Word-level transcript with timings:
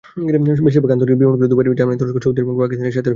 বেশিরভাগ 0.65 0.91
আন্তর্জাতিক 0.95 1.19
বিমানগুলি 1.21 1.49
Dubai, 1.51 1.63
Germany, 1.79 1.97
তুরস্ক, 1.99 2.17
সৌদি 2.25 2.39
আরব 2.41 2.47
এবং 2.49 2.55
পাকিস্তানের 2.61 2.95
সাথে 2.97 2.97
রয়েছে। 3.01 3.09